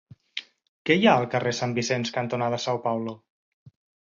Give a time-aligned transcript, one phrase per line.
[0.89, 3.15] Què hi ha al carrer Sant Vicenç cantonada São Paulo?